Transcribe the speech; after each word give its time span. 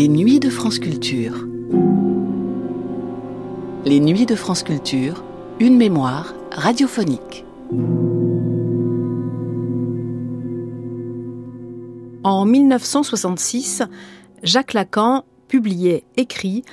Les 0.00 0.08
nuits 0.08 0.40
de 0.40 0.48
France 0.48 0.78
Culture. 0.78 1.46
Les 3.84 4.00
nuits 4.00 4.24
de 4.24 4.34
France 4.34 4.62
Culture, 4.62 5.22
une 5.58 5.76
mémoire 5.76 6.32
radiophonique. 6.50 7.44
En 12.24 12.46
1966, 12.46 13.82
Jacques 14.42 14.72
Lacan 14.72 15.26
publiait 15.48 16.04
écrit 16.16 16.64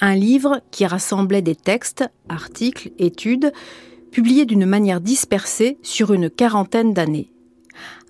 un 0.00 0.16
livre 0.16 0.60
qui 0.72 0.84
rassemblait 0.84 1.40
des 1.40 1.54
textes, 1.54 2.04
articles, 2.28 2.90
études, 2.98 3.52
publiés 4.10 4.44
d'une 4.44 4.66
manière 4.66 5.00
dispersée 5.00 5.78
sur 5.82 6.12
une 6.12 6.28
quarantaine 6.28 6.94
d'années. 6.94 7.32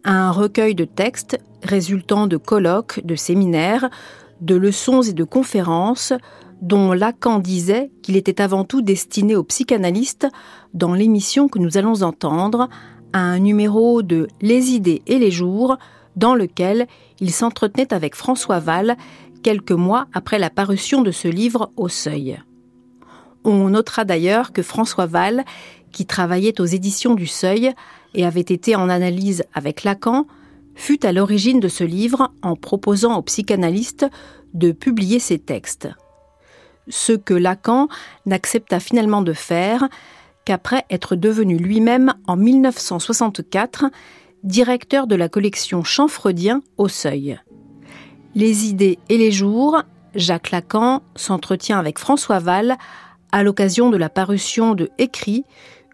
Un 0.05 0.31
recueil 0.31 0.75
de 0.75 0.87
textes 0.87 1.39
résultant 1.63 2.27
de 2.27 2.39
colloques, 2.39 3.05
de 3.05 3.17
séminaires, 3.17 3.91
de 4.43 4.55
leçons 4.57 5.03
et 5.03 5.13
de 5.13 5.25
conférences 5.25 6.13
dont 6.61 6.93
Lacan 6.93 7.39
disait 7.39 7.91
qu'il 8.03 8.17
était 8.17 8.41
avant 8.41 8.65
tout 8.65 8.83
destiné 8.83 9.35
aux 9.35 9.43
psychanalystes 9.45 10.29
dans 10.75 10.95
l'émission 10.95 11.49
que 11.49 11.59
nous 11.59 11.77
allons 11.79 12.03
entendre, 12.03 12.69
un 13.13 13.39
numéro 13.39 14.03
de 14.03 14.29
Les 14.41 14.71
idées 14.71 15.03
et 15.07 15.19
les 15.19 15.31
jours, 15.31 15.77
dans 16.17 16.35
lequel 16.35 16.87
il 17.21 17.31
s'entretenait 17.31 17.93
avec 17.93 18.15
François 18.15 18.59
Val 18.59 18.97
quelques 19.43 19.73
mois 19.73 20.07
après 20.13 20.39
la 20.39 20.51
parution 20.51 21.03
de 21.03 21.11
ce 21.11 21.29
livre 21.29 21.71
au 21.77 21.89
Seuil. 21.89 22.41
On 23.45 23.71
notera 23.71 24.05
d'ailleurs 24.05 24.53
que 24.53 24.63
François 24.63 25.07
Val, 25.07 25.45
qui 25.91 26.07
travaillait 26.07 26.61
aux 26.61 26.67
éditions 26.67 27.15
du 27.15 27.27
Seuil 27.27 27.73
et 28.15 28.25
avait 28.25 28.41
été 28.41 28.77
en 28.77 28.89
analyse 28.89 29.43
avec 29.53 29.83
Lacan, 29.83 30.27
fut 30.75 31.05
à 31.05 31.13
l'origine 31.13 31.61
de 31.61 31.69
ce 31.69 31.85
livre 31.85 32.33
en 32.43 32.57
proposant 32.57 33.17
aux 33.17 33.23
psychanalystes 33.23 34.07
de 34.55 34.73
publier 34.73 35.19
ses 35.19 35.39
textes. 35.39 35.89
Ce 36.89 37.13
que 37.13 37.35
Lacan 37.35 37.89
n'accepta 38.27 38.81
finalement 38.81 39.23
de 39.23 39.33
faire 39.33 39.89
qu'après 40.45 40.85
être 40.91 41.15
devenu 41.15 41.57
lui-même 41.57 42.15
en 42.27 42.37
1964 42.37 43.87
directeur 44.43 45.07
de 45.07 45.15
la 45.15 45.29
collection 45.29 45.85
Champfreudien 45.85 46.63
au 46.77 46.89
Seuil. 46.89 47.41
Les 48.35 48.67
idées 48.67 48.99
et 49.09 49.19
les 49.19 49.31
jours, 49.31 49.83
Jacques 50.15 50.51
Lacan 50.51 51.03
s'entretient 51.15 51.79
avec 51.79 51.99
François 51.99 52.41
Val 52.41 52.77
à 53.31 53.43
l'occasion 53.43 53.91
de 53.91 53.97
la 53.97 54.09
parution 54.09 54.75
de 54.75 54.91
Écrit, 54.99 55.45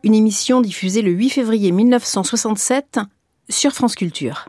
une 0.02 0.14
émission 0.14 0.60
diffusée 0.60 1.02
le 1.02 1.10
8 1.10 1.30
février 1.30 1.72
1967 1.72 3.00
sur 3.48 3.72
France 3.72 3.94
Culture. 3.94 4.48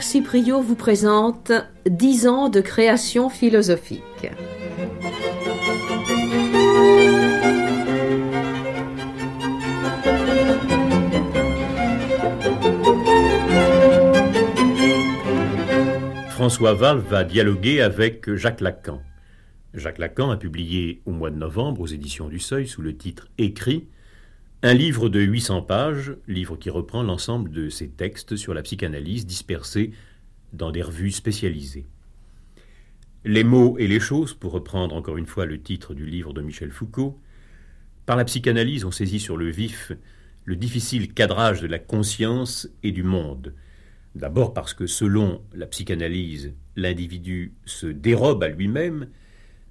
Pierre 0.00 0.08
Cipriot 0.08 0.62
vous 0.62 0.76
présente 0.76 1.52
10 1.86 2.26
ans 2.26 2.48
de 2.48 2.62
création 2.62 3.28
philosophique. 3.28 4.00
François 16.30 16.72
Val 16.72 17.00
va 17.00 17.24
dialoguer 17.24 17.82
avec 17.82 18.34
Jacques 18.36 18.62
Lacan. 18.62 19.02
Jacques 19.74 19.98
Lacan 19.98 20.30
a 20.30 20.38
publié 20.38 21.02
au 21.04 21.10
mois 21.10 21.28
de 21.28 21.36
novembre 21.36 21.82
aux 21.82 21.86
éditions 21.86 22.28
du 22.28 22.38
Seuil 22.38 22.66
sous 22.66 22.80
le 22.80 22.96
titre 22.96 23.28
Écrit 23.36 23.86
un 24.62 24.74
livre 24.74 25.08
de 25.08 25.20
800 25.20 25.62
pages, 25.62 26.16
livre 26.28 26.56
qui 26.56 26.68
reprend 26.68 27.02
l'ensemble 27.02 27.50
de 27.50 27.70
ses 27.70 27.88
textes 27.88 28.36
sur 28.36 28.52
la 28.52 28.60
psychanalyse 28.60 29.24
dispersés 29.24 29.92
dans 30.52 30.70
des 30.70 30.82
revues 30.82 31.12
spécialisées. 31.12 31.86
Les 33.24 33.42
mots 33.42 33.78
et 33.78 33.86
les 33.86 34.00
choses, 34.00 34.34
pour 34.34 34.52
reprendre 34.52 34.94
encore 34.94 35.16
une 35.16 35.26
fois 35.26 35.46
le 35.46 35.62
titre 35.62 35.94
du 35.94 36.04
livre 36.04 36.34
de 36.34 36.42
Michel 36.42 36.72
Foucault, 36.72 37.18
par 38.04 38.16
la 38.16 38.26
psychanalyse 38.26 38.84
on 38.84 38.90
saisit 38.90 39.20
sur 39.20 39.38
le 39.38 39.48
vif 39.48 39.92
le 40.44 40.56
difficile 40.56 41.14
cadrage 41.14 41.62
de 41.62 41.66
la 41.66 41.78
conscience 41.78 42.68
et 42.82 42.92
du 42.92 43.02
monde. 43.02 43.54
D'abord 44.14 44.52
parce 44.52 44.74
que 44.74 44.86
selon 44.86 45.42
la 45.54 45.66
psychanalyse, 45.66 46.52
l'individu 46.76 47.54
se 47.64 47.86
dérobe 47.86 48.42
à 48.42 48.48
lui-même, 48.48 49.08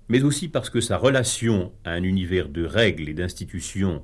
mais 0.08 0.24
aussi 0.24 0.48
parce 0.48 0.72
que 0.72 0.82
sa 0.82 0.98
relation 0.98 1.74
à 1.84 1.92
un 1.92 2.04
univers 2.04 2.50
de 2.50 2.66
règles 2.66 3.10
et 3.10 3.14
d'institutions 3.14 4.04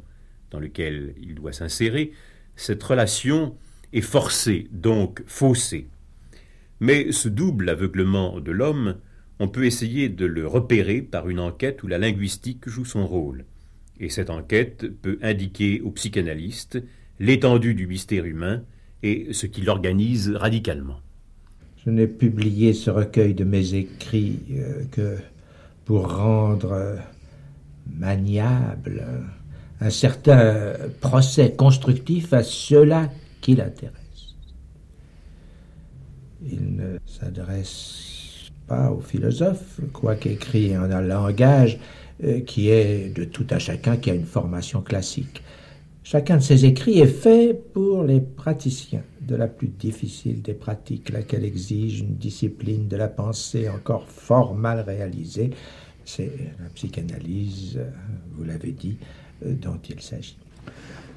dans 0.55 0.61
lequel 0.61 1.15
il 1.21 1.35
doit 1.35 1.51
s'insérer, 1.51 2.13
cette 2.55 2.81
relation 2.81 3.57
est 3.91 3.99
forcée, 3.99 4.69
donc 4.71 5.21
faussée. 5.27 5.89
Mais 6.79 7.11
ce 7.11 7.27
double 7.27 7.67
aveuglement 7.67 8.39
de 8.39 8.51
l'homme, 8.51 8.95
on 9.39 9.49
peut 9.49 9.65
essayer 9.65 10.07
de 10.07 10.25
le 10.25 10.47
repérer 10.47 11.01
par 11.01 11.27
une 11.27 11.41
enquête 11.41 11.83
où 11.83 11.87
la 11.87 11.97
linguistique 11.97 12.69
joue 12.69 12.85
son 12.85 13.05
rôle. 13.05 13.43
Et 13.99 14.07
cette 14.07 14.29
enquête 14.29 14.87
peut 15.01 15.19
indiquer 15.21 15.81
aux 15.81 15.91
psychanalystes 15.91 16.81
l'étendue 17.19 17.75
du 17.75 17.85
mystère 17.85 18.23
humain 18.23 18.63
et 19.03 19.27
ce 19.33 19.47
qui 19.47 19.59
l'organise 19.59 20.29
radicalement. 20.29 21.01
Je 21.85 21.89
n'ai 21.89 22.07
publié 22.07 22.71
ce 22.71 22.89
recueil 22.91 23.33
de 23.33 23.43
mes 23.43 23.73
écrits 23.73 24.39
euh, 24.51 24.85
que 24.89 25.17
pour 25.83 26.15
rendre 26.15 26.71
euh, 26.71 26.95
maniable 27.93 29.03
un 29.81 29.89
certain 29.89 30.73
procès 31.01 31.53
constructif 31.53 32.33
à 32.33 32.43
ceux-là 32.43 33.09
qui 33.41 33.55
l'intéressent. 33.55 34.35
Il 36.41 36.75
ne 36.75 36.97
s'adresse 37.05 38.51
pas 38.67 38.91
aux 38.91 39.01
philosophes, 39.01 39.79
quoique 39.93 40.29
écrit 40.29 40.77
en 40.77 40.91
un 40.91 41.01
langage 41.01 41.79
euh, 42.23 42.41
qui 42.41 42.69
est 42.69 43.15
de 43.15 43.23
tout 43.23 43.45
à 43.49 43.59
chacun 43.59 43.97
qui 43.97 44.09
a 44.09 44.13
une 44.13 44.25
formation 44.25 44.81
classique. 44.81 45.43
Chacun 46.03 46.37
de 46.37 46.41
ces 46.43 46.65
écrits 46.65 46.99
est 46.99 47.07
fait 47.07 47.53
pour 47.73 48.03
les 48.03 48.21
praticiens 48.21 49.03
de 49.21 49.35
la 49.35 49.47
plus 49.47 49.67
difficile 49.67 50.41
des 50.41 50.53
pratiques, 50.53 51.09
laquelle 51.09 51.43
exige 51.43 52.01
une 52.01 52.15
discipline 52.15 52.87
de 52.87 52.95
la 52.95 53.07
pensée 53.07 53.69
encore 53.69 54.07
fort 54.07 54.53
mal 54.53 54.81
réalisée. 54.81 55.49
C'est 56.05 56.31
la 56.59 56.69
psychanalyse, 56.69 57.79
vous 58.33 58.43
l'avez 58.43 58.71
dit, 58.71 58.97
euh, 59.01 59.24
dont 59.43 59.79
il 59.89 60.01
s'agit. 60.01 60.37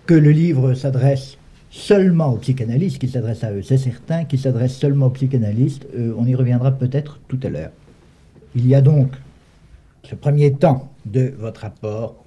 Que 0.07 0.15
le 0.15 0.31
livre 0.31 0.75
s'adresse 0.75 1.39
seulement 1.71 2.33
aux 2.33 2.39
psychanalystes, 2.39 2.99
qu'il 2.99 3.11
s'adresse 3.11 3.45
à 3.45 3.53
eux, 3.53 3.63
c'est 3.63 3.79
certain, 3.79 4.25
qu'il 4.25 4.39
s'adresse 4.39 4.77
seulement 4.77 5.07
aux 5.07 5.11
psychanalystes, 5.11 5.87
euh, 5.95 6.15
on 6.17 6.27
y 6.27 6.35
reviendra 6.35 6.73
peut-être 6.73 7.21
tout 7.29 7.39
à 7.43 7.49
l'heure. 7.49 7.73
Il 8.55 8.67
y 8.67 8.75
a 8.75 8.81
donc 8.81 9.13
ce 10.03 10.15
premier 10.15 10.53
temps 10.53 10.91
de 11.05 11.35
votre 11.39 11.63
rapport, 11.63 12.25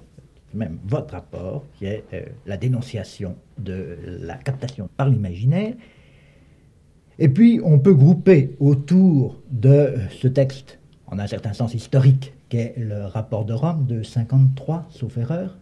même 0.54 0.78
votre 0.86 1.14
rapport, 1.14 1.64
qui 1.78 1.86
est 1.86 2.04
euh, 2.12 2.22
la 2.46 2.56
dénonciation 2.56 3.36
de 3.58 3.98
la 4.20 4.36
captation 4.36 4.88
par 4.96 5.08
l'imaginaire. 5.08 5.74
Et 7.18 7.28
puis, 7.28 7.60
on 7.62 7.78
peut 7.78 7.94
grouper 7.94 8.56
autour 8.60 9.40
de 9.50 9.94
ce 10.10 10.28
texte, 10.28 10.78
en 11.06 11.18
un 11.18 11.26
certain 11.26 11.52
sens 11.52 11.74
historique, 11.74 12.32
qu'est 12.48 12.74
le 12.76 13.06
rapport 13.06 13.44
de 13.44 13.52
Rome 13.52 13.86
de 13.86 14.02
53, 14.02 14.86
sauf 14.90 15.16
erreur, 15.18 15.56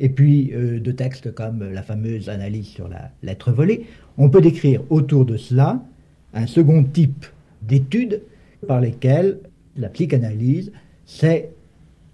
et 0.00 0.08
puis 0.08 0.52
euh, 0.52 0.80
de 0.80 0.90
textes 0.90 1.32
comme 1.32 1.62
la 1.70 1.82
fameuse 1.82 2.28
analyse 2.28 2.66
sur 2.66 2.88
la 2.88 3.12
lettre 3.22 3.52
volée, 3.52 3.86
on 4.18 4.30
peut 4.30 4.40
décrire 4.40 4.82
autour 4.90 5.26
de 5.26 5.36
cela 5.36 5.84
un 6.32 6.46
second 6.46 6.82
type 6.82 7.26
d'études 7.62 8.22
par 8.66 8.80
lesquelles 8.80 9.38
la 9.76 9.88
psychanalyse 9.90 10.72
s'est 11.04 11.50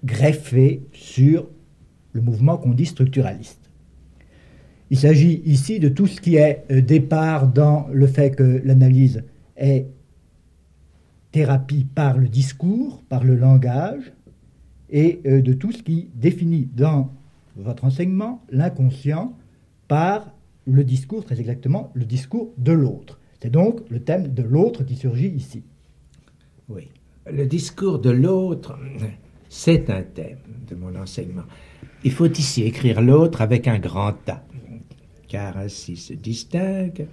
greffée 0.05 0.83
sur 0.93 1.47
le 2.13 2.21
mouvement 2.21 2.57
qu'on 2.57 2.73
dit 2.73 2.87
structuraliste. 2.87 3.61
Il 4.91 4.99
s'agit 4.99 5.43
ici 5.45 5.81
de 5.81 5.89
tout 5.89 6.07
ce 6.07 6.21
qui 6.21 6.37
est 6.37 6.65
euh, 6.71 6.81
départ 6.81 7.49
dans 7.49 7.89
le 7.93 8.07
fait 8.07 8.31
que 8.31 8.61
l'analyse 8.65 9.23
est 9.57 9.87
thérapie 11.33 11.87
par 11.95 12.19
le 12.19 12.29
discours, 12.29 13.03
par 13.09 13.25
le 13.25 13.37
langage, 13.37 14.13
et 14.91 15.21
euh, 15.27 15.43
de 15.43 15.53
tout 15.53 15.73
ce 15.73 15.83
qui 15.83 16.09
définit 16.15 16.69
dans 16.75 17.13
votre 17.57 17.85
enseignement 17.85 18.43
l'inconscient 18.51 19.37
par 19.89 20.33
le 20.67 20.85
discours, 20.85 21.25
très 21.25 21.39
exactement, 21.41 21.91
le 21.95 22.05
discours 22.05 22.53
de 22.59 22.73
l'autre. 22.73 23.21
C'est 23.41 23.51
donc 23.51 23.81
le 23.89 24.01
thème 24.01 24.33
de 24.35 24.43
l'autre 24.43 24.83
qui 24.85 24.97
surgit 24.97 25.29
ici. 25.29 25.63
Oui. 26.69 26.89
Le 27.31 27.47
discours 27.47 27.99
de 27.99 28.11
l'autre, 28.11 28.79
C'est 29.49 29.91
un 29.91 30.03
thème 30.03 30.39
de 30.69 30.75
mon 30.75 30.95
enseignement. 30.97 31.45
Il 32.05 32.13
faut 32.13 32.31
ici 32.31 32.65
écrire 32.65 33.01
l'autre 33.01 33.41
avec 33.41 33.69
un 33.69 33.79
grand 33.79 34.17
A, 34.29 34.45
car 35.29 35.57
ainsi 35.57 35.97
se 35.97 36.15
distingue 36.15 37.07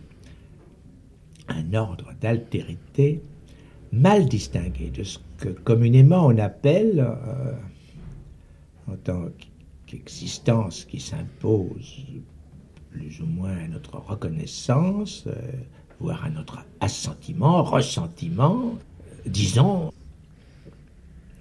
un 1.48 1.74
ordre 1.74 2.12
d'altérité 2.20 3.22
mal 3.92 4.26
distingué 4.26 4.90
de 4.90 5.04
ce 5.04 5.20
que 5.38 5.50
communément 5.50 6.26
on 6.26 6.38
appelle, 6.38 7.00
euh, 7.00 7.54
en 8.92 8.96
tant 8.96 9.26
qu'existence 9.94 10.86
qui 10.86 11.00
s'impose 11.00 12.04
plus 12.92 13.22
ou 13.22 13.26
moins 13.26 13.56
à 13.58 13.68
notre 13.68 13.98
reconnaissance, 13.98 15.26
euh, 15.28 15.34
voire 16.00 16.26
à 16.26 16.30
notre 16.30 16.60
assentiment, 16.80 17.64
ressentiment, 17.64 18.74
disons, 19.26 19.92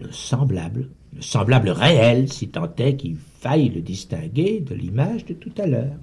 le 0.01 0.13
semblable, 0.13 0.89
le 1.15 1.23
semblable 1.23 1.71
réel, 1.71 2.31
si 2.33 2.49
tant 2.49 2.71
est 2.77 2.97
qu'il 2.97 3.17
faille 3.17 3.69
le 3.71 3.81
distinguer 3.81 4.61
de 4.61 4.75
l'image 4.75 5.25
de 5.25 5.35
tout 5.35 5.53
à 5.59 5.67
l'heure. 5.67 5.97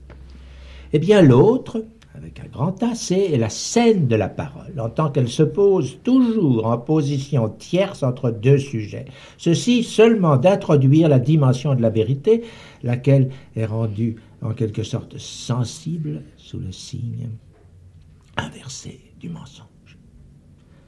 Eh 0.93 0.99
bien 0.99 1.21
l'autre, 1.21 1.85
avec 2.19 2.41
un 2.41 2.47
grand 2.47 2.83
A, 2.83 2.95
c'est 2.95 3.37
la 3.37 3.49
scène 3.49 4.07
de 4.07 4.15
la 4.15 4.27
parole, 4.27 4.77
en 4.77 4.89
tant 4.89 5.09
qu'elle 5.09 5.29
se 5.29 5.43
pose 5.43 5.99
toujours 6.03 6.65
en 6.65 6.77
position 6.77 7.47
tierce 7.47 8.03
entre 8.03 8.29
deux 8.29 8.57
sujets. 8.57 9.05
Ceci 9.37 9.83
seulement 9.83 10.35
d'introduire 10.35 11.07
la 11.07 11.19
dimension 11.19 11.75
de 11.75 11.81
la 11.81 11.89
vérité, 11.89 12.43
laquelle 12.83 13.29
est 13.55 13.65
rendue 13.65 14.17
en 14.41 14.51
quelque 14.51 14.83
sorte 14.83 15.17
sensible 15.17 16.23
sous 16.35 16.59
le 16.59 16.73
signe 16.73 17.29
inversé 18.35 18.99
du 19.19 19.29
mensonge. 19.29 19.97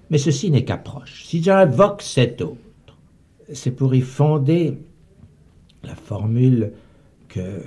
Mais 0.10 0.18
ceci 0.18 0.52
n'est 0.52 0.66
qu'approche. 0.66 1.24
Si 1.26 1.42
j'invoque 1.42 2.02
cet 2.02 2.42
autre, 2.42 2.98
c'est 3.54 3.72
pour 3.72 3.96
y 3.96 4.02
fonder 4.02 4.78
la 5.84 5.96
formule 5.96 6.74
que 7.30 7.62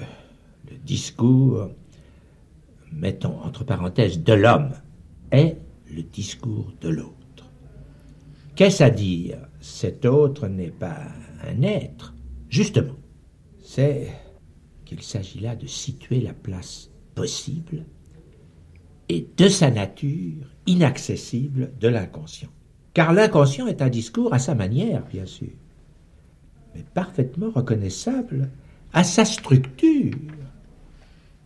le 0.70 0.76
discours, 0.84 1.70
mettons 2.94 3.40
entre 3.42 3.64
parenthèses, 3.64 4.22
de 4.22 4.32
l'homme 4.32 4.72
est 5.30 5.56
le 5.90 6.02
discours 6.02 6.72
de 6.80 6.88
l'autre. 6.88 7.50
Qu'est-ce 8.54 8.82
à 8.82 8.90
dire? 8.90 9.38
Cet 9.60 10.04
autre 10.04 10.46
n'est 10.48 10.70
pas 10.70 10.98
un 11.46 11.62
être. 11.62 12.14
Justement, 12.48 12.96
c'est 13.62 14.08
qu'il 14.84 15.02
s'agit 15.02 15.40
là 15.40 15.56
de 15.56 15.66
situer 15.66 16.20
la 16.20 16.34
place 16.34 16.90
possible 17.14 17.84
et 19.08 19.26
de 19.36 19.48
sa 19.48 19.70
nature 19.70 20.46
inaccessible 20.66 21.72
de 21.80 21.88
l'inconscient. 21.88 22.50
Car 22.92 23.12
l'inconscient 23.12 23.66
est 23.66 23.82
un 23.82 23.88
discours 23.88 24.32
à 24.32 24.38
sa 24.38 24.54
manière, 24.54 25.04
bien 25.06 25.26
sûr, 25.26 25.50
mais 26.74 26.84
parfaitement 26.94 27.50
reconnaissable 27.50 28.50
à 28.92 29.02
sa 29.02 29.24
structure, 29.24 30.14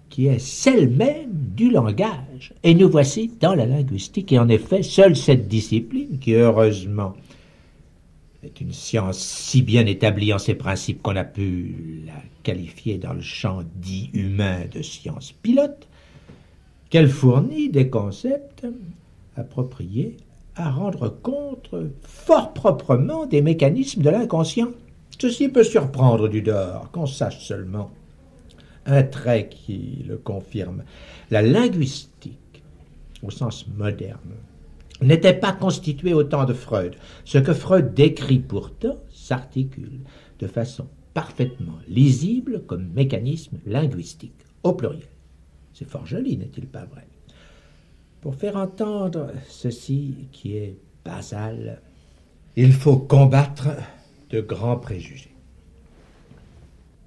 qui 0.08 0.26
est 0.26 0.38
celle 0.38 0.90
même 0.90 1.30
du 1.56 1.70
langage. 1.70 2.52
Et 2.62 2.74
nous 2.74 2.88
voici 2.88 3.30
dans 3.40 3.54
la 3.54 3.66
linguistique, 3.66 4.32
et 4.32 4.38
en 4.38 4.48
effet, 4.48 4.82
seule 4.82 5.16
cette 5.16 5.48
discipline, 5.48 6.18
qui 6.18 6.34
heureusement 6.34 7.14
est 8.42 8.60
une 8.60 8.72
science 8.72 9.18
si 9.18 9.62
bien 9.62 9.86
établie 9.86 10.32
en 10.32 10.38
ses 10.38 10.54
principes 10.54 11.02
qu'on 11.02 11.16
a 11.16 11.24
pu 11.24 12.02
la 12.06 12.22
qualifier 12.42 12.98
dans 12.98 13.12
le 13.12 13.20
champ 13.20 13.62
dit 13.76 14.10
humain 14.12 14.60
de 14.72 14.82
science 14.82 15.32
pilote, 15.32 15.88
qu'elle 16.90 17.08
fournit 17.08 17.68
des 17.68 17.90
concepts 17.90 18.66
appropriés 19.36 20.16
à 20.56 20.70
rendre 20.70 21.08
compte 21.08 21.74
fort 22.02 22.52
proprement 22.52 23.26
des 23.26 23.42
mécanismes 23.42 24.02
de 24.02 24.10
l'inconscient. 24.10 24.68
Ceci 25.18 25.48
peut 25.48 25.64
surprendre 25.64 26.28
du 26.28 26.42
dehors, 26.42 26.90
qu'on 26.92 27.06
sache 27.06 27.44
seulement 27.44 27.90
un 28.88 29.04
trait 29.04 29.48
qui 29.48 30.04
le 30.08 30.16
confirme. 30.16 30.82
La 31.30 31.42
linguistique, 31.42 32.62
au 33.22 33.30
sens 33.30 33.66
moderne, 33.68 34.34
n'était 35.00 35.34
pas 35.34 35.52
constituée 35.52 36.14
au 36.14 36.24
temps 36.24 36.44
de 36.44 36.54
Freud. 36.54 36.96
Ce 37.24 37.38
que 37.38 37.52
Freud 37.52 37.94
décrit 37.94 38.40
pourtant 38.40 38.98
s'articule 39.12 40.00
de 40.40 40.46
façon 40.46 40.88
parfaitement 41.14 41.78
lisible 41.88 42.62
comme 42.66 42.88
mécanisme 42.92 43.58
linguistique, 43.66 44.44
au 44.62 44.72
pluriel. 44.72 45.08
C'est 45.72 45.88
fort 45.88 46.06
joli, 46.06 46.36
n'est-il 46.36 46.66
pas 46.66 46.84
vrai? 46.84 47.06
Pour 48.20 48.34
faire 48.34 48.56
entendre 48.56 49.30
ceci 49.48 50.28
qui 50.32 50.56
est 50.56 50.76
basal, 51.04 51.80
il 52.56 52.72
faut 52.72 52.96
combattre 52.96 53.68
de 54.30 54.40
grands 54.40 54.78
préjugés. 54.78 55.34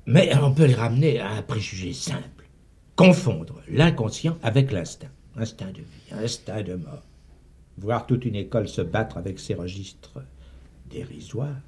Mais 0.05 0.35
on 0.37 0.53
peut 0.53 0.65
les 0.65 0.75
ramener 0.75 1.19
à 1.19 1.31
un 1.31 1.41
préjugé 1.41 1.93
simple. 1.93 2.49
Confondre 2.95 3.61
l'inconscient 3.69 4.37
avec 4.43 4.71
l'instinct. 4.71 5.11
Instinct 5.37 5.71
de 5.71 5.79
vie, 5.79 6.23
instinct 6.23 6.63
de 6.63 6.75
mort. 6.75 7.03
Voir 7.77 8.05
toute 8.05 8.25
une 8.25 8.35
école 8.35 8.67
se 8.67 8.81
battre 8.81 9.17
avec 9.17 9.39
ces 9.39 9.53
registres 9.53 10.21
dérisoires, 10.89 11.61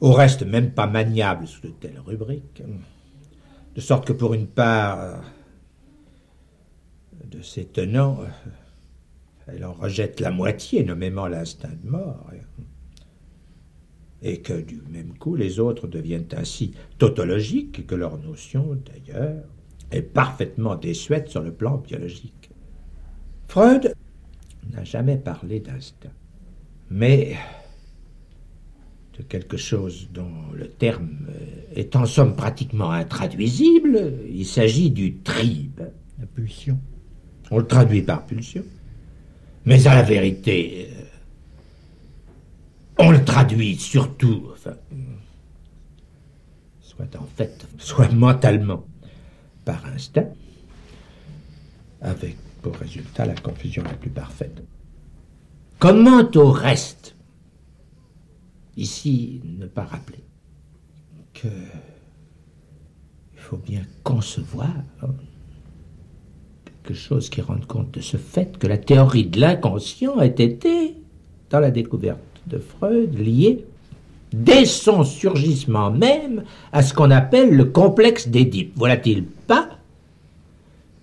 au 0.00 0.12
reste 0.12 0.42
même 0.42 0.72
pas 0.72 0.86
maniables 0.86 1.46
sous 1.46 1.60
de 1.60 1.68
telles 1.68 2.00
rubriques. 2.04 2.62
De 3.74 3.80
sorte 3.80 4.06
que 4.06 4.14
pour 4.14 4.32
une 4.32 4.46
part, 4.46 5.22
de 7.30 7.42
ces 7.42 7.66
tenants, 7.66 8.20
elle 9.46 9.64
en 9.64 9.72
rejette 9.72 10.20
la 10.20 10.30
moitié, 10.30 10.84
nommément 10.84 11.26
l'instinct 11.26 11.72
de 11.82 11.88
mort. 11.88 12.30
Et 14.22 14.40
que 14.40 14.60
du 14.60 14.82
même 14.90 15.16
coup, 15.18 15.34
les 15.34 15.60
autres 15.60 15.86
deviennent 15.86 16.28
ainsi 16.36 16.72
tautologiques, 16.98 17.86
que 17.86 17.94
leur 17.94 18.18
notion, 18.18 18.78
d'ailleurs, 18.84 19.44
est 19.90 20.02
parfaitement 20.02 20.76
désuète 20.76 21.28
sur 21.28 21.42
le 21.42 21.52
plan 21.52 21.78
biologique. 21.78 22.50
Freud 23.48 23.94
n'a 24.72 24.84
jamais 24.84 25.16
parlé 25.16 25.60
d'instinct, 25.60 26.12
mais 26.90 27.34
de 29.18 29.22
quelque 29.24 29.56
chose 29.56 30.08
dont 30.12 30.30
le 30.54 30.68
terme 30.68 31.26
est 31.74 31.96
en 31.96 32.06
somme 32.06 32.36
pratiquement 32.36 32.90
intraduisible, 32.90 34.12
il 34.30 34.46
s'agit 34.46 34.90
du 34.90 35.16
tribe. 35.16 35.80
La 36.18 36.26
pulsion. 36.26 36.78
On 37.50 37.58
le 37.58 37.66
traduit 37.66 38.02
par 38.02 38.26
pulsion. 38.26 38.62
Mais 39.64 39.86
à 39.86 39.94
la 39.94 40.02
vérité, 40.02 40.88
on 43.00 43.10
le 43.10 43.24
traduit 43.24 43.76
surtout, 43.76 44.52
soit 46.80 47.16
en 47.16 47.26
fait, 47.36 47.66
soit 47.78 48.12
mentalement, 48.12 48.84
par 49.64 49.84
instinct, 49.86 50.28
avec 52.00 52.36
pour 52.62 52.76
résultat 52.76 53.24
la 53.24 53.34
confusion 53.34 53.82
la 53.82 53.94
plus 53.94 54.10
parfaite. 54.10 54.62
Comment 55.78 56.28
au 56.34 56.50
reste, 56.50 57.16
ici 58.76 59.40
ne 59.44 59.66
pas 59.66 59.84
rappeler 59.84 60.22
que 61.32 61.48
il 63.32 63.38
faut 63.38 63.56
bien 63.56 63.82
concevoir 64.04 64.70
quelque 66.64 66.94
chose 66.94 67.30
qui 67.30 67.40
rende 67.40 67.66
compte 67.66 67.92
de 67.92 68.00
ce 68.00 68.18
fait 68.18 68.58
que 68.58 68.66
la 68.66 68.76
théorie 68.76 69.24
de 69.24 69.40
l'inconscient 69.40 70.18
a 70.18 70.26
été, 70.26 70.96
dans 71.48 71.60
la 71.60 71.70
découverte 71.70 72.20
de 72.50 72.58
Freud, 72.58 73.18
liée, 73.18 73.64
dès 74.32 74.64
son 74.64 75.04
surgissement 75.04 75.90
même, 75.90 76.44
à 76.72 76.82
ce 76.82 76.92
qu'on 76.92 77.10
appelle 77.10 77.54
le 77.54 77.64
complexe 77.64 78.28
d'Édipe. 78.28 78.72
Voilà-t-il 78.76 79.24
pas 79.24 79.68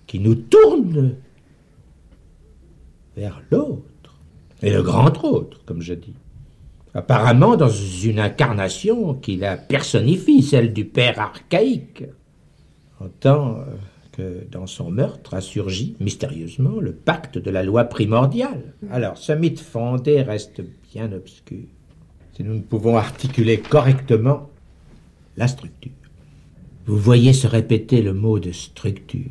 qui 0.06 0.20
nous 0.20 0.34
tourne 0.34 1.16
vers 3.16 3.42
l'autre, 3.50 3.82
et 4.62 4.72
le 4.72 4.82
grand 4.82 5.24
autre, 5.24 5.60
comme 5.66 5.82
je 5.82 5.94
dis. 5.94 6.14
Apparemment 6.94 7.56
dans 7.56 7.68
une 7.68 8.18
incarnation 8.18 9.14
qui 9.14 9.36
la 9.36 9.56
personnifie, 9.56 10.42
celle 10.42 10.72
du 10.72 10.84
père 10.84 11.20
archaïque, 11.20 12.04
en 13.00 13.08
tant 13.20 13.58
que 14.18 14.44
dans 14.50 14.66
son 14.66 14.90
meurtre 14.90 15.34
a 15.34 15.40
surgi 15.40 15.94
mystérieusement 16.00 16.80
le 16.80 16.92
pacte 16.92 17.38
de 17.38 17.50
la 17.50 17.62
loi 17.62 17.84
primordiale. 17.84 18.74
Alors, 18.90 19.16
ce 19.16 19.30
mythe 19.32 19.60
fondé 19.60 20.22
reste 20.22 20.60
bien 20.92 21.12
obscur 21.12 21.64
si 22.34 22.42
nous 22.42 22.54
ne 22.54 22.60
pouvons 22.60 22.96
articuler 22.96 23.58
correctement 23.58 24.50
la 25.36 25.46
structure. 25.46 25.92
Vous 26.86 26.98
voyez 26.98 27.32
se 27.32 27.46
répéter 27.46 28.02
le 28.02 28.12
mot 28.12 28.40
de 28.40 28.50
structure. 28.50 29.30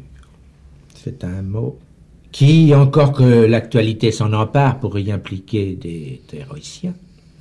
C'est 0.96 1.24
un 1.26 1.42
mot 1.42 1.80
qui, 2.32 2.74
encore 2.74 3.12
que 3.12 3.24
l'actualité 3.24 4.12
s'en 4.12 4.32
empare 4.32 4.80
pour 4.80 4.98
y 5.00 5.12
impliquer 5.12 5.76
des 5.76 6.22
théoriciens, 6.28 6.94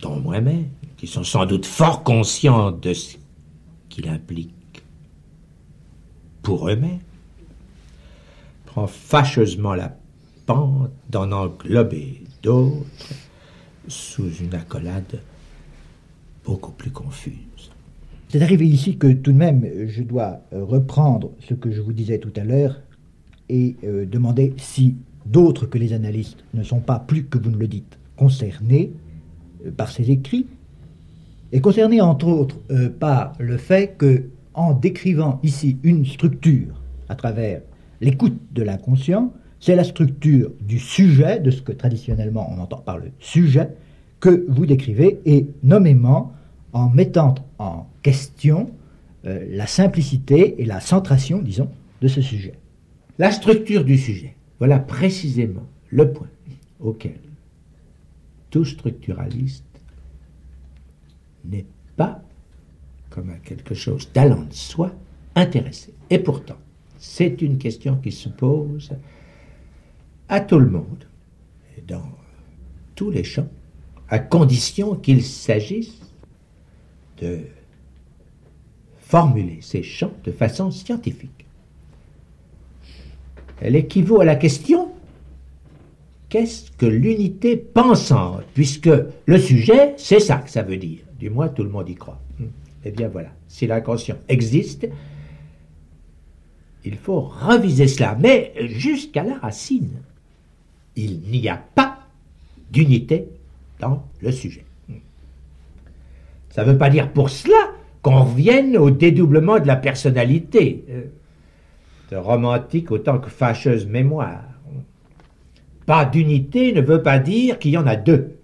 dont 0.02 0.18
moi-même, 0.18 0.68
qui 0.96 1.06
sont 1.06 1.24
sans 1.24 1.46
doute 1.46 1.66
fort 1.66 2.02
conscients 2.02 2.72
de 2.72 2.92
ce 2.92 3.16
qu'il 3.88 4.08
implique 4.08 4.82
pour 6.42 6.68
eux-mêmes, 6.68 7.00
prend 8.76 8.86
fâcheusement 8.86 9.74
la 9.74 9.96
pente 10.44 10.90
d'en 11.08 11.32
englober 11.32 12.22
d'autres 12.42 12.84
sous 13.88 14.30
une 14.30 14.54
accolade 14.54 15.22
beaucoup 16.44 16.72
plus 16.72 16.90
confuse. 16.90 17.70
C'est 18.28 18.42
arrivé 18.42 18.66
ici 18.66 18.98
que 18.98 19.10
tout 19.10 19.32
de 19.32 19.38
même, 19.38 19.66
je 19.88 20.02
dois 20.02 20.42
euh, 20.52 20.62
reprendre 20.62 21.30
ce 21.40 21.54
que 21.54 21.70
je 21.70 21.80
vous 21.80 21.94
disais 21.94 22.18
tout 22.18 22.34
à 22.36 22.44
l'heure 22.44 22.82
et 23.48 23.76
euh, 23.82 24.04
demander 24.04 24.52
si 24.58 24.96
d'autres 25.24 25.64
que 25.64 25.78
les 25.78 25.94
analystes 25.94 26.44
ne 26.52 26.62
sont 26.62 26.80
pas, 26.80 26.98
plus 26.98 27.24
que 27.24 27.38
vous 27.38 27.50
ne 27.50 27.56
le 27.56 27.68
dites, 27.68 27.98
concernés 28.18 28.92
euh, 29.64 29.70
par 29.70 29.90
ces 29.90 30.10
écrits, 30.10 30.48
et 31.50 31.62
concernés 31.62 32.02
entre 32.02 32.26
autres 32.26 32.58
par 32.98 33.32
le 33.38 33.56
fait 33.56 33.96
que, 33.96 34.24
en 34.52 34.74
décrivant 34.74 35.40
ici 35.44 35.78
une 35.82 36.04
structure 36.04 36.74
à 37.08 37.14
travers 37.14 37.62
l'écoute 38.00 38.38
de 38.52 38.62
l'inconscient, 38.62 39.32
c'est 39.60 39.74
la 39.74 39.84
structure 39.84 40.52
du 40.60 40.78
sujet, 40.78 41.40
de 41.40 41.50
ce 41.50 41.62
que 41.62 41.72
traditionnellement 41.72 42.52
on 42.54 42.60
entend 42.60 42.78
par 42.78 42.98
le 42.98 43.10
sujet, 43.18 43.70
que 44.20 44.44
vous 44.48 44.66
décrivez, 44.66 45.20
et 45.24 45.46
nommément 45.62 46.32
en 46.72 46.88
mettant 46.90 47.34
en 47.58 47.86
question 48.02 48.70
euh, 49.26 49.46
la 49.50 49.66
simplicité 49.66 50.60
et 50.60 50.64
la 50.64 50.80
centration, 50.80 51.40
disons, 51.40 51.68
de 52.00 52.08
ce 52.08 52.20
sujet. 52.20 52.54
La 53.18 53.30
structure 53.30 53.84
du 53.84 53.96
sujet, 53.96 54.36
voilà 54.58 54.78
précisément 54.78 55.64
le 55.88 56.12
point 56.12 56.28
auquel 56.80 57.18
tout 58.50 58.64
structuraliste 58.64 59.64
n'est 61.44 61.66
pas, 61.96 62.22
comme 63.10 63.30
à 63.30 63.36
quelque 63.36 63.74
chose 63.74 64.10
d'allant 64.12 64.42
de 64.42 64.52
soi, 64.52 64.92
intéressé. 65.34 65.94
Et 66.10 66.18
pourtant, 66.18 66.56
c'est 66.98 67.42
une 67.42 67.58
question 67.58 67.96
qui 67.96 68.12
se 68.12 68.28
pose 68.28 68.92
à 70.28 70.40
tout 70.40 70.58
le 70.58 70.70
monde, 70.70 71.06
dans 71.86 72.08
tous 72.94 73.10
les 73.10 73.24
champs, 73.24 73.48
à 74.08 74.18
condition 74.18 74.96
qu'il 74.96 75.22
s'agisse 75.22 76.00
de 77.20 77.40
formuler 78.98 79.58
ces 79.60 79.82
champs 79.82 80.12
de 80.24 80.32
façon 80.32 80.70
scientifique. 80.70 81.46
Elle 83.60 83.76
équivaut 83.76 84.20
à 84.20 84.24
la 84.24 84.36
question 84.36 84.90
qu'est-ce 86.28 86.70
que 86.72 86.86
l'unité 86.86 87.56
pensante 87.56 88.42
Puisque 88.54 88.90
le 89.26 89.38
sujet, 89.38 89.94
c'est 89.96 90.20
ça 90.20 90.38
que 90.38 90.50
ça 90.50 90.62
veut 90.62 90.76
dire. 90.76 91.00
Du 91.18 91.30
moins, 91.30 91.48
tout 91.48 91.62
le 91.62 91.70
monde 91.70 91.88
y 91.88 91.94
croit. 91.94 92.20
Eh 92.84 92.90
bien 92.90 93.08
voilà, 93.08 93.30
si 93.48 93.66
l'inconscient 93.66 94.16
existe, 94.28 94.88
il 96.86 96.96
faut 96.96 97.20
reviser 97.20 97.88
cela. 97.88 98.16
Mais 98.18 98.52
jusqu'à 98.68 99.24
la 99.24 99.34
racine, 99.34 100.02
il 100.94 101.18
n'y 101.18 101.48
a 101.48 101.56
pas 101.56 101.98
d'unité 102.70 103.28
dans 103.80 104.04
le 104.20 104.30
sujet. 104.32 104.64
Ça 106.50 106.64
ne 106.64 106.72
veut 106.72 106.78
pas 106.78 106.88
dire 106.88 107.12
pour 107.12 107.28
cela 107.28 107.72
qu'on 108.02 108.22
revienne 108.22 108.76
au 108.78 108.90
dédoublement 108.90 109.58
de 109.58 109.66
la 109.66 109.76
personnalité, 109.76 110.84
euh, 110.88 111.02
de 112.12 112.16
romantique 112.16 112.90
autant 112.92 113.18
que 113.18 113.28
fâcheuse 113.28 113.86
mémoire. 113.86 114.44
Pas 115.86 116.04
d'unité 116.04 116.72
ne 116.72 116.80
veut 116.80 117.02
pas 117.02 117.18
dire 117.18 117.58
qu'il 117.58 117.72
y 117.72 117.78
en 117.78 117.86
a 117.86 117.96
deux, 117.96 118.38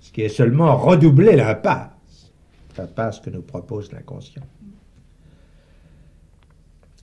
ce 0.00 0.12
qui 0.12 0.22
est 0.22 0.28
seulement 0.28 0.76
redoubler 0.76 1.36
l'impasse, 1.36 2.32
l'impasse 2.78 3.20
que 3.20 3.30
nous 3.30 3.42
propose 3.42 3.92
l'inconscient. 3.92 4.42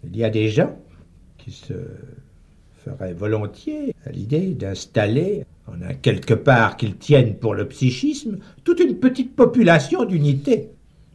Il 0.04 0.16
y 0.16 0.24
a 0.24 0.30
des 0.30 0.50
gens 0.50 0.78
qui 1.38 1.52
se 1.52 1.74
feraient 2.84 3.14
volontiers 3.14 3.94
à 4.06 4.12
l'idée 4.12 4.54
d'installer 4.54 5.46
on 5.72 5.82
a 5.82 5.94
quelque 5.94 6.34
part 6.34 6.78
qu'ils 6.78 6.98
tiennent 6.98 7.36
pour 7.36 7.54
le 7.54 7.68
psychisme 7.68 8.40
toute 8.64 8.80
une 8.80 8.96
petite 8.96 9.36
population 9.36 10.06
d'unité. 10.06 10.70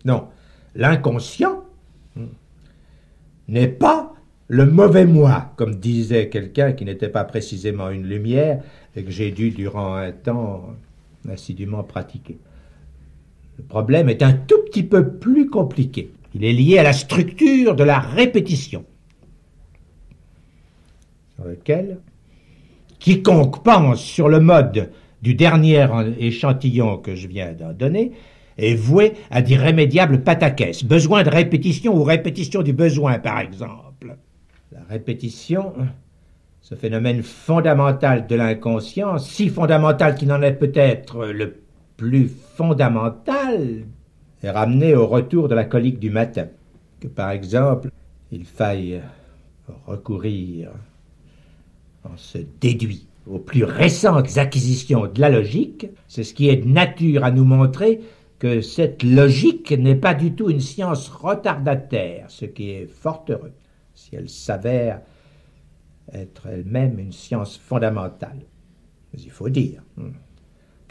Non, 0.05 0.29
l'inconscient 0.75 1.65
n'est 3.49 3.69
pas 3.69 4.13
le 4.49 4.67
mauvais 4.67 5.07
moi, 5.07 5.53
comme 5.57 5.77
disait 5.77 6.29
quelqu'un 6.29 6.73
qui 6.73 6.85
n'était 6.85 7.09
pas 7.09 7.25
précisément 7.25 7.91
une 7.91 8.07
lumière 8.07 8.63
et 8.95 9.03
que 9.03 9.11
j'ai 9.11 9.31
dû 9.31 9.51
durant 9.51 9.95
un 9.95 10.13
temps 10.13 10.75
assidûment 11.29 11.83
pratiquer. 11.83 12.39
Le 13.57 13.65
problème 13.65 14.09
est 14.09 14.23
un 14.23 14.33
tout 14.33 14.63
petit 14.67 14.83
peu 14.83 15.15
plus 15.15 15.49
compliqué. 15.49 16.13
Il 16.35 16.45
est 16.45 16.53
lié 16.53 16.79
à 16.79 16.83
la 16.83 16.93
structure 16.93 17.77
de 17.77 17.85
la 17.85 18.01
répétition, 18.01 18.85
sur 21.37 21.45
lequel 21.45 22.01
Quiconque 22.99 23.63
pense 23.63 24.03
sur 24.03 24.29
le 24.29 24.41
mode 24.41 24.91
du 25.23 25.35
dernier 25.35 25.87
échantillon 26.19 26.99
que 26.99 27.15
je 27.15 27.29
viens 27.29 27.53
d'en 27.53 27.73
donner 27.73 28.13
est 28.59 28.75
voué 28.75 29.15
à 29.31 29.43
d'irrémédiables 29.43 30.23
pataquès. 30.23 30.85
Besoin 30.85 31.23
de 31.23 31.31
répétition 31.31 31.97
ou 31.97 32.03
répétition 32.03 32.63
du 32.63 32.73
besoin, 32.73 33.19
par 33.19 33.41
exemple. 33.41 34.17
La 34.73 34.83
répétition, 34.89 35.73
ce 36.61 36.75
phénomène 36.75 37.23
fondamental 37.23 38.27
de 38.27 38.35
l'inconscient, 38.35 39.19
si 39.19 39.49
fondamental 39.49 40.15
qu'il 40.15 40.29
n'en 40.29 40.43
est 40.43 40.53
peut-être 40.53 41.27
le 41.27 41.63
plus 41.97 42.29
fondamental, 42.57 43.85
est 44.45 44.51
ramené 44.51 44.95
au 44.95 45.07
retour 45.07 45.49
de 45.49 45.55
la 45.55 45.65
colique 45.65 45.99
du 45.99 46.11
matin. 46.11 46.49
Que 47.01 47.09
par 47.09 47.31
exemple, 47.31 47.91
il 48.31 48.45
faille 48.45 49.03
recourir 49.87 50.71
on 52.05 52.17
se 52.17 52.39
déduit 52.61 53.07
aux 53.27 53.39
plus 53.39 53.65
récentes 53.65 54.37
acquisitions 54.37 55.07
de 55.07 55.21
la 55.21 55.31
logique, 55.31 55.87
c'est 56.09 56.25
ce 56.25 56.35
qui 56.35 56.49
est 56.49 56.57
de 56.57 56.69
nature 56.69 57.25
à 57.25 57.31
nous 57.31 57.45
montrer 57.45 58.01
que 58.39 58.61
cette 58.61 59.03
logique 59.03 59.73
n'est 59.73 59.95
pas 59.95 60.13
du 60.13 60.35
tout 60.35 60.51
une 60.51 60.61
science 60.61 61.09
retardataire, 61.09 62.27
ce 62.29 62.45
qui 62.45 62.71
est 62.71 62.87
fort 62.87 63.25
heureux, 63.29 63.53
si 63.95 64.15
elle 64.15 64.29
s'avère 64.29 65.01
être 66.13 66.47
elle-même 66.47 66.99
une 66.99 67.13
science 67.13 67.57
fondamentale. 67.57 68.41
Mais 69.13 69.21
il 69.23 69.31
faut 69.31 69.49
dire 69.49 69.83
hmm, 69.97 70.11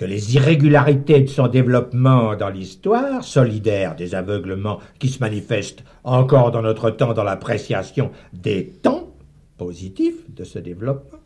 les 0.06 0.36
irrégularités 0.36 1.22
de 1.22 1.28
son 1.28 1.48
développement 1.48 2.36
dans 2.36 2.50
l'histoire, 2.50 3.24
solidaires 3.24 3.96
des 3.96 4.16
aveuglements 4.16 4.80
qui 5.00 5.10
se 5.10 5.20
manifestent 5.20 5.84
encore 6.04 6.52
dans 6.52 6.62
notre 6.62 6.90
temps 6.90 7.14
dans 7.14 7.24
l'appréciation 7.24 8.12
des 8.34 8.68
temps, 8.68 9.10
positif 9.58 10.16
de 10.30 10.44
ce 10.44 10.60
développement 10.60 11.20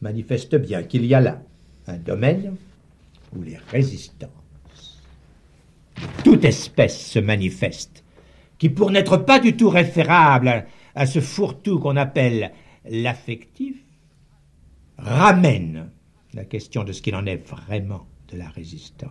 manifeste 0.00 0.54
bien 0.56 0.82
qu'il 0.82 1.04
y 1.04 1.14
a 1.14 1.20
là 1.20 1.42
un 1.86 1.96
domaine 1.96 2.56
où 3.36 3.42
les 3.42 3.58
résistances 3.70 4.30
de 5.96 6.22
toute 6.22 6.44
espèce 6.44 7.10
se 7.10 7.18
manifestent, 7.18 8.04
qui 8.58 8.68
pour 8.68 8.90
n'être 8.90 9.16
pas 9.16 9.40
du 9.40 9.56
tout 9.56 9.68
référable 9.68 10.66
à, 10.94 11.06
ce 11.06 11.20
fourre-tout 11.20 11.80
qu'on 11.80 11.96
appelle 11.96 12.52
l'affectif, 12.88 13.76
ramène 14.96 15.90
la 16.34 16.44
question 16.44 16.84
de 16.84 16.92
ce 16.92 17.02
qu'il 17.02 17.14
en 17.14 17.26
est 17.26 17.48
vraiment 17.48 18.06
de 18.28 18.36
la 18.36 18.48
résistance, 18.48 19.10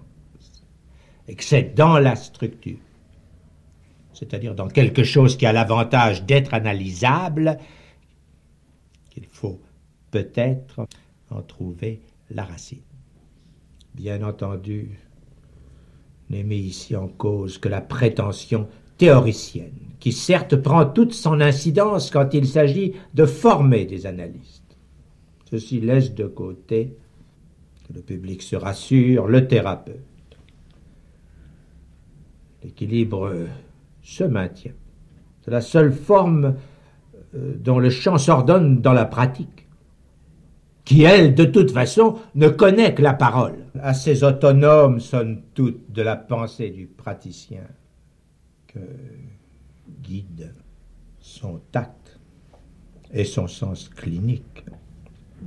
et 1.27 1.35
que 1.35 1.43
c'est 1.43 1.75
dans 1.75 1.97
la 1.97 2.15
structure 2.15 2.77
c'est-à-dire 4.17 4.55
dans 4.55 4.67
quelque 4.67 5.03
chose 5.03 5.37
qui 5.37 5.45
a 5.45 5.53
l'avantage 5.53 6.23
d'être 6.23 6.53
analysable, 6.55 7.59
qu'il 9.11 9.25
faut 9.25 9.61
peut-être 10.09 10.87
en 11.29 11.41
trouver 11.43 12.01
la 12.31 12.43
racine. 12.43 12.81
Bien 13.93 14.23
entendu, 14.23 14.97
mis 16.29 16.57
ici 16.57 16.95
en 16.95 17.07
cause 17.07 17.59
que 17.59 17.69
la 17.69 17.81
prétention 17.81 18.67
théoricienne, 18.97 19.77
qui 19.99 20.11
certes 20.11 20.55
prend 20.55 20.85
toute 20.85 21.13
son 21.13 21.39
incidence 21.39 22.09
quand 22.09 22.33
il 22.33 22.47
s'agit 22.47 22.93
de 23.13 23.25
former 23.25 23.85
des 23.85 24.07
analystes. 24.07 24.77
Ceci 25.49 25.79
laisse 25.79 26.15
de 26.15 26.25
côté, 26.25 26.97
le 27.93 28.01
public 28.01 28.41
se 28.41 28.55
rassure, 28.55 29.27
le 29.27 29.47
thérapeute. 29.47 29.97
L'équilibre 32.63 33.47
se 34.01 34.23
maintient. 34.23 34.73
C'est 35.41 35.51
la 35.51 35.61
seule 35.61 35.93
forme 35.93 36.55
euh, 37.35 37.53
dont 37.57 37.79
le 37.79 37.89
chant 37.89 38.17
s'ordonne 38.17 38.81
dans 38.81 38.93
la 38.93 39.05
pratique, 39.05 39.67
qui, 40.85 41.03
elle, 41.03 41.35
de 41.35 41.43
toute 41.43 41.71
façon, 41.71 42.17
ne 42.35 42.47
connaît 42.47 42.93
que 42.93 43.01
la 43.01 43.13
parole. 43.13 43.65
Assez 43.81 44.23
autonome 44.23 44.99
sonne 44.99 45.41
toute 45.53 45.91
de 45.91 46.01
la 46.01 46.15
pensée 46.15 46.69
du 46.69 46.87
praticien, 46.87 47.63
que 48.67 48.79
guide 50.01 50.53
son 51.19 51.59
tact 51.71 52.19
et 53.11 53.25
son 53.25 53.47
sens 53.47 53.89
clinique, 53.89 54.65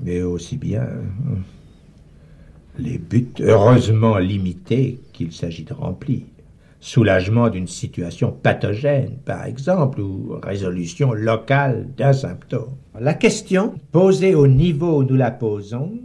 mais 0.02 0.22
aussi 0.22 0.56
bien 0.58 0.82
euh, 0.82 1.02
les 2.78 2.98
buts 2.98 3.34
heureusement 3.40 4.18
limités 4.18 5.00
qu'il 5.12 5.32
s'agit 5.32 5.64
de 5.64 5.74
remplir 5.74 6.22
soulagement 6.80 7.50
d'une 7.50 7.66
situation 7.66 8.32
pathogène, 8.32 9.18
par 9.18 9.44
exemple, 9.44 10.00
ou 10.00 10.38
résolution 10.42 11.12
locale 11.12 11.88
d'un 11.94 12.14
symptôme. 12.14 12.74
La 12.98 13.14
question, 13.14 13.74
posée 13.92 14.34
au 14.34 14.46
niveau 14.46 15.00
où 15.00 15.04
nous 15.04 15.16
la 15.16 15.30
posons, 15.30 16.00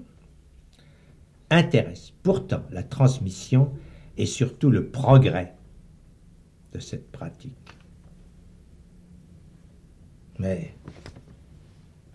intéresse 1.50 2.14
pourtant 2.24 2.62
la 2.72 2.84
transmission 2.84 3.72
et 4.18 4.26
surtout 4.26 4.70
le 4.70 4.88
progrès 4.88 5.54
de 6.74 6.80
cette 6.80 7.10
pratique. 7.12 7.54
Mais 10.40 10.74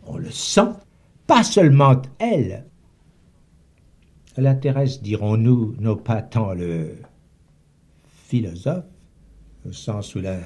on 0.06 0.18
le 0.18 0.30
sent, 0.30 0.72
pas 1.26 1.42
seulement 1.42 2.02
elle. 2.18 2.66
Elle 4.40 4.46
intéresse, 4.46 5.02
dirons-nous, 5.02 5.74
non 5.80 5.96
pas 5.96 6.22
tant 6.22 6.54
le 6.54 6.94
philosophe, 8.24 8.86
au 9.68 9.72
sens 9.72 10.14
où 10.14 10.20
la 10.20 10.38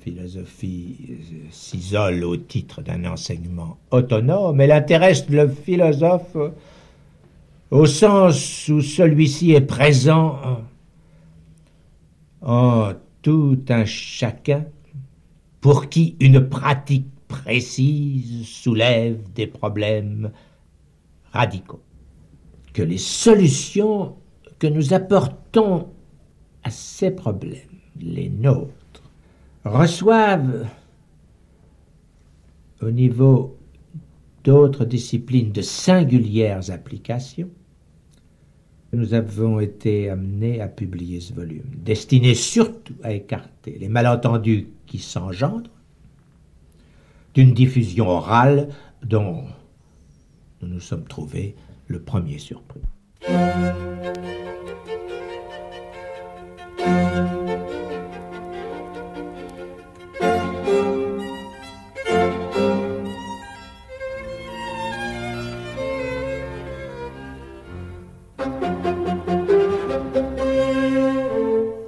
philosophie 0.00 0.96
s'isole 1.50 2.24
au 2.24 2.38
titre 2.38 2.80
d'un 2.80 3.04
enseignement 3.04 3.76
autonome, 3.90 4.62
elle 4.62 4.72
intéresse 4.72 5.28
le 5.28 5.46
philosophe 5.46 6.38
au 7.70 7.84
sens 7.84 8.66
où 8.70 8.80
celui-ci 8.80 9.52
est 9.52 9.60
présent 9.60 10.62
en 12.40 12.92
tout 13.20 13.60
un 13.68 13.84
chacun 13.84 14.64
pour 15.60 15.90
qui 15.90 16.16
une 16.18 16.48
pratique 16.48 17.08
précise 17.28 18.48
soulève 18.48 19.18
des 19.34 19.48
problèmes 19.48 20.30
radicaux. 21.30 21.82
Que 22.72 22.82
les 22.82 22.98
solutions 22.98 24.16
que 24.58 24.66
nous 24.66 24.94
apportons 24.94 25.88
à 26.62 26.70
ces 26.70 27.10
problèmes, 27.10 27.80
les 28.00 28.28
nôtres, 28.28 29.02
reçoivent 29.64 30.66
au 32.80 32.90
niveau 32.90 33.56
d'autres 34.44 34.84
disciplines 34.84 35.52
de 35.52 35.62
singulières 35.62 36.70
applications, 36.70 37.50
nous 38.92 39.14
avons 39.14 39.60
été 39.60 40.10
amenés 40.10 40.60
à 40.60 40.68
publier 40.68 41.20
ce 41.20 41.32
volume, 41.32 41.64
destiné 41.76 42.34
surtout 42.34 42.94
à 43.02 43.12
écarter 43.12 43.78
les 43.78 43.88
malentendus 43.88 44.68
qui 44.86 44.98
s'engendrent 44.98 45.70
d'une 47.34 47.54
diffusion 47.54 48.08
orale 48.08 48.68
dont 49.02 49.44
nous 50.60 50.68
nous 50.68 50.80
sommes 50.80 51.04
trouvés 51.04 51.54
le 51.92 52.00
premier 52.00 52.38
surpris. 52.38 52.80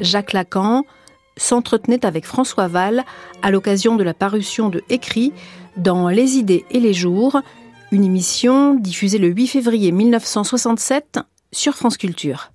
Jacques 0.01 0.35
Lacan 0.35 0.85
s'entretenait 1.37 2.05
avec 2.05 2.27
François 2.27 2.69
Val 2.69 3.05
à 3.43 3.51
l'occasion 3.51 3.97
de 3.97 4.05
la 4.05 4.15
parution 4.15 4.69
de 4.69 4.83
Écrit 4.91 5.33
dans 5.77 6.09
Les 6.09 6.37
idées 6.37 6.65
et 6.71 6.79
les 6.79 6.93
jours, 6.93 7.41
une 7.93 8.05
émission 8.05 8.75
diffusée 8.75 9.19
le 9.19 9.29
8 9.29 9.47
février 9.47 9.93
1967 9.93 11.21
sur 11.53 11.75
France 11.75 11.97
Culture. 11.97 12.54